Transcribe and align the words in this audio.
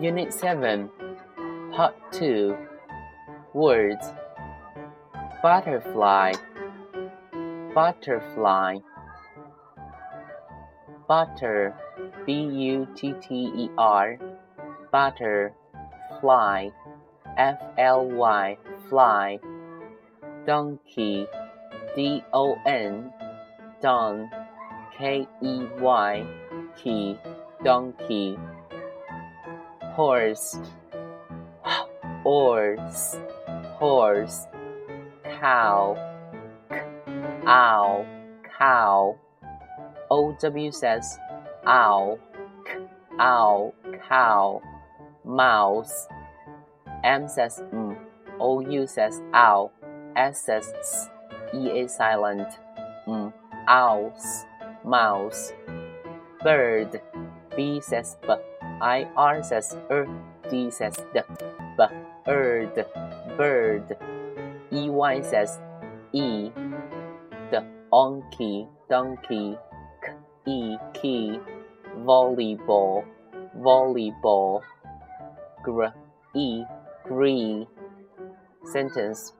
Unit 0.00 0.32
7 0.32 0.88
Part 1.72 1.94
2 2.12 2.56
Words. 3.52 4.06
Butterfly. 5.42 6.32
Butterfly. 7.74 8.78
Butter. 11.06 11.74
B 12.24 12.32
U 12.32 12.88
T 12.96 13.12
T 13.20 13.52
E 13.54 13.68
R. 13.76 14.16
Butter 14.90 15.52
Fly 16.18 16.70
F 17.36 17.60
L 17.76 18.06
Y. 18.06 18.56
Fly. 18.88 19.38
Donkey. 20.46 21.26
D 21.94 22.24
O 22.32 22.56
N. 22.64 23.12
Don 23.82 24.30
K 24.96 25.28
E 25.42 25.66
Y. 25.78 26.26
Key. 26.82 27.18
Donkey 27.62 28.38
horse, 29.92 30.58
horse, 32.22 33.16
horse, 33.78 34.46
cow, 35.24 35.96
owl, 37.46 38.06
cow. 38.58 39.16
OW 40.10 40.70
says 40.70 41.18
owl, 41.66 42.18
ow, 43.18 43.74
cow, 44.08 44.62
mouse. 45.24 46.06
M 47.04 47.28
says 47.28 47.62
m, 47.72 47.96
OU 48.40 48.86
says 48.86 49.20
owl, 49.32 49.72
S 50.16 50.40
says 50.44 50.72
s, 50.78 51.08
EA 51.54 51.86
silent, 51.88 52.48
m, 53.06 53.32
owls, 53.68 54.44
mouse. 54.84 55.52
Bird, 56.42 57.00
B 57.56 57.80
says 57.80 58.16
b. 58.22 58.34
I 58.80 59.06
R 59.16 59.42
says 59.42 59.76
er, 59.90 60.08
D 60.50 60.70
says 60.70 60.96
d, 61.12 61.20
b, 61.76 61.84
bird, 62.24 62.86
bird. 63.36 63.96
E 64.72 64.88
Y 64.88 65.20
says 65.20 65.60
e, 66.12 66.50
d, 67.50 67.58
donkey, 67.90 68.66
donkey, 68.88 69.58
k, 70.02 70.12
e, 70.46 70.76
key, 70.94 71.40
volleyball, 71.98 73.04
volleyball. 73.58 74.62
Gr, 75.62 75.92
e. 76.34 76.64
Sentence. 78.64 79.32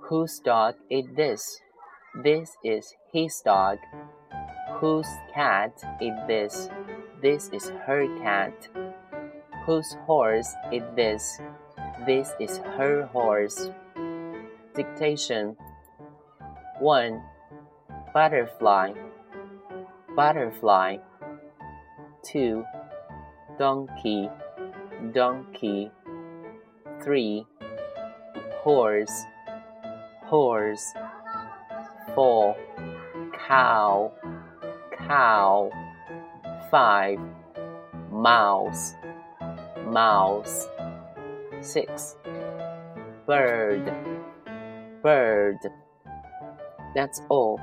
Whose 0.00 0.40
dog 0.40 0.74
is 0.90 1.06
this? 1.16 1.60
This 2.22 2.56
is 2.62 2.94
his 3.12 3.40
dog. 3.40 3.78
Whose 4.82 5.06
cat 5.32 5.80
is 6.00 6.18
this? 6.26 6.68
This 7.22 7.48
is 7.52 7.70
her 7.86 8.04
cat. 8.18 8.66
Whose 9.64 9.94
horse 10.06 10.52
is 10.72 10.82
this? 10.96 11.38
This 12.04 12.32
is 12.40 12.58
her 12.76 13.06
horse. 13.12 13.70
Dictation 14.74 15.56
1. 16.80 17.22
Butterfly, 18.12 18.94
butterfly. 20.16 20.96
2. 22.24 22.64
Donkey, 23.60 24.28
donkey. 25.14 25.92
3. 27.04 27.46
Horse, 28.64 29.22
horse. 30.24 30.92
4. 32.16 32.56
Cow, 33.46 34.12
cow. 35.12 35.70
5. 36.70 37.18
Mouse, 38.10 38.94
mouse. 39.84 40.68
6. 41.60 42.16
Bird, 43.26 43.92
bird. 45.02 45.58
That's 46.94 47.20
all. 47.28 47.60